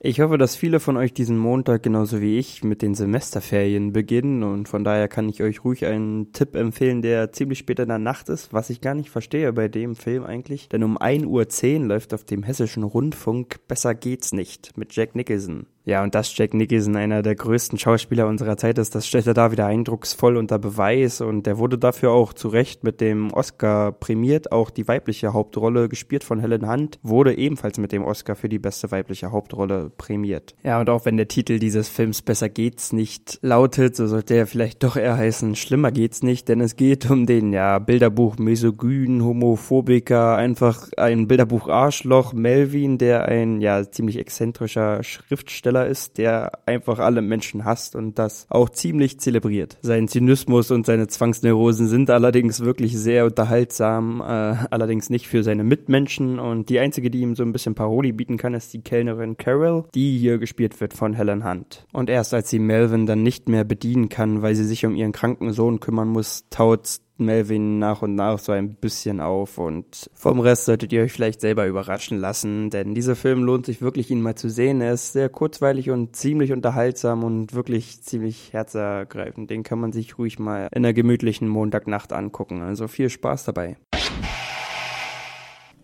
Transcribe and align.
Ich 0.00 0.20
hoffe, 0.20 0.38
dass 0.38 0.54
viele 0.54 0.78
von 0.78 0.96
euch 0.96 1.12
diesen 1.12 1.36
Montag 1.36 1.82
genauso 1.82 2.20
wie 2.20 2.38
ich 2.38 2.62
mit 2.62 2.82
den 2.82 2.94
Semesterferien 2.94 3.92
beginnen 3.92 4.44
und 4.44 4.68
von 4.68 4.84
daher 4.84 5.08
kann 5.08 5.28
ich 5.28 5.42
euch 5.42 5.64
ruhig 5.64 5.86
einen 5.86 6.32
Tipp 6.32 6.54
empfehlen, 6.54 7.02
der 7.02 7.32
ziemlich 7.32 7.58
spät 7.58 7.80
in 7.80 7.88
der 7.88 7.98
Nacht 7.98 8.28
ist, 8.28 8.52
was 8.52 8.70
ich 8.70 8.80
gar 8.80 8.94
nicht 8.94 9.10
verstehe 9.10 9.52
bei 9.52 9.66
dem 9.66 9.96
Film 9.96 10.22
eigentlich. 10.22 10.68
Denn 10.68 10.84
um 10.84 10.98
1.10 10.98 11.80
Uhr 11.80 11.86
läuft 11.88 12.14
auf 12.14 12.22
dem 12.22 12.44
hessischen 12.44 12.84
Rundfunk 12.84 13.56
Besser 13.66 13.96
geht's 13.96 14.32
nicht 14.32 14.78
mit 14.78 14.94
Jack 14.94 15.16
Nicholson. 15.16 15.66
Ja, 15.88 16.02
und 16.02 16.14
dass 16.14 16.36
Jack 16.36 16.52
Nicholson 16.52 16.96
einer 16.96 17.22
der 17.22 17.34
größten 17.34 17.78
Schauspieler 17.78 18.26
unserer 18.26 18.58
Zeit 18.58 18.76
ist, 18.76 18.94
das 18.94 19.06
stellt 19.06 19.26
er 19.26 19.32
da 19.32 19.52
wieder 19.52 19.64
eindrucksvoll 19.64 20.36
unter 20.36 20.58
Beweis 20.58 21.22
und 21.22 21.46
der 21.46 21.56
wurde 21.56 21.78
dafür 21.78 22.10
auch 22.10 22.34
zu 22.34 22.48
Recht 22.48 22.84
mit 22.84 23.00
dem 23.00 23.32
Oscar 23.32 23.92
prämiert. 23.92 24.52
Auch 24.52 24.68
die 24.68 24.86
weibliche 24.86 25.32
Hauptrolle, 25.32 25.88
gespielt 25.88 26.24
von 26.24 26.40
Helen 26.40 26.70
Hunt, 26.70 26.98
wurde 27.02 27.38
ebenfalls 27.38 27.78
mit 27.78 27.92
dem 27.92 28.04
Oscar 28.04 28.36
für 28.36 28.50
die 28.50 28.58
beste 28.58 28.90
weibliche 28.90 29.32
Hauptrolle 29.32 29.87
prämiert. 29.88 30.54
Ja, 30.62 30.80
und 30.80 30.90
auch 30.90 31.04
wenn 31.04 31.16
der 31.16 31.28
Titel 31.28 31.58
dieses 31.58 31.88
Films 31.88 32.22
Besser 32.22 32.48
geht's 32.48 32.92
nicht 32.92 33.38
lautet, 33.42 33.96
so 33.96 34.06
sollte 34.06 34.34
er 34.34 34.46
vielleicht 34.46 34.82
doch 34.82 34.96
eher 34.96 35.16
heißen 35.16 35.56
Schlimmer 35.56 35.92
geht's 35.92 36.22
nicht, 36.22 36.48
denn 36.48 36.60
es 36.60 36.76
geht 36.76 37.10
um 37.10 37.26
den, 37.26 37.52
ja, 37.52 37.78
Bilderbuch 37.78 38.38
Mesogyn, 38.38 39.24
Homophobiker, 39.24 40.36
einfach 40.36 40.88
ein 40.96 41.28
Bilderbuch 41.28 41.68
Arschloch 41.68 42.32
Melvin, 42.32 42.98
der 42.98 43.26
ein, 43.26 43.60
ja, 43.60 43.90
ziemlich 43.90 44.18
exzentrischer 44.18 45.02
Schriftsteller 45.02 45.86
ist, 45.86 46.18
der 46.18 46.52
einfach 46.66 46.98
alle 46.98 47.22
Menschen 47.22 47.64
hasst 47.64 47.96
und 47.96 48.18
das 48.18 48.46
auch 48.48 48.68
ziemlich 48.68 49.20
zelebriert. 49.20 49.78
Sein 49.82 50.08
Zynismus 50.08 50.70
und 50.70 50.86
seine 50.86 51.08
Zwangsneurosen 51.08 51.88
sind 51.88 52.10
allerdings 52.10 52.60
wirklich 52.60 52.96
sehr 52.98 53.24
unterhaltsam, 53.24 54.20
äh, 54.20 54.24
allerdings 54.70 55.10
nicht 55.10 55.28
für 55.28 55.42
seine 55.42 55.64
Mitmenschen 55.64 56.38
und 56.38 56.68
die 56.68 56.78
einzige, 56.78 57.10
die 57.10 57.20
ihm 57.20 57.34
so 57.34 57.42
ein 57.42 57.52
bisschen 57.52 57.74
Paroli 57.74 58.12
bieten 58.12 58.36
kann, 58.36 58.54
ist 58.54 58.72
die 58.72 58.82
Kellnerin 58.82 59.36
Carol, 59.36 59.77
die 59.94 60.18
hier 60.18 60.38
gespielt 60.38 60.80
wird 60.80 60.94
von 60.94 61.14
Helen 61.14 61.44
Hunt. 61.44 61.86
Und 61.92 62.10
erst 62.10 62.34
als 62.34 62.50
sie 62.50 62.58
Melvin 62.58 63.06
dann 63.06 63.22
nicht 63.22 63.48
mehr 63.48 63.64
bedienen 63.64 64.08
kann, 64.08 64.42
weil 64.42 64.54
sie 64.54 64.64
sich 64.64 64.84
um 64.86 64.94
ihren 64.94 65.12
kranken 65.12 65.52
Sohn 65.52 65.80
kümmern 65.80 66.08
muss, 66.08 66.44
taut 66.50 67.00
Melvin 67.18 67.78
nach 67.78 68.02
und 68.02 68.14
nach 68.14 68.38
so 68.38 68.52
ein 68.52 68.74
bisschen 68.74 69.20
auf 69.20 69.58
und 69.58 70.08
vom 70.14 70.40
Rest 70.40 70.64
solltet 70.64 70.92
ihr 70.92 71.02
euch 71.02 71.12
vielleicht 71.12 71.40
selber 71.40 71.66
überraschen 71.66 72.18
lassen, 72.18 72.70
denn 72.70 72.94
dieser 72.94 73.16
Film 73.16 73.42
lohnt 73.42 73.66
sich 73.66 73.82
wirklich 73.82 74.10
ihn 74.10 74.22
mal 74.22 74.36
zu 74.36 74.48
sehen. 74.48 74.80
Er 74.80 74.94
ist 74.94 75.12
sehr 75.12 75.28
kurzweilig 75.28 75.90
und 75.90 76.14
ziemlich 76.14 76.52
unterhaltsam 76.52 77.24
und 77.24 77.54
wirklich 77.54 78.02
ziemlich 78.02 78.52
herzergreifend. 78.52 79.50
Den 79.50 79.62
kann 79.62 79.80
man 79.80 79.92
sich 79.92 80.18
ruhig 80.18 80.38
mal 80.38 80.68
in 80.72 80.84
einer 80.84 80.92
gemütlichen 80.92 81.48
Montagnacht 81.48 82.12
angucken. 82.12 82.62
Also 82.62 82.88
viel 82.88 83.10
Spaß 83.10 83.44
dabei. 83.44 83.76